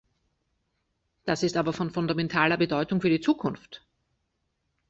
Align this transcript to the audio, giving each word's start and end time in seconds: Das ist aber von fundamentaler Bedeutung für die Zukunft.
Das 1.25 1.43
ist 1.43 1.57
aber 1.57 1.73
von 1.73 1.91
fundamentaler 1.91 2.57
Bedeutung 2.57 3.01
für 3.01 3.09
die 3.11 3.21
Zukunft. 3.21 3.85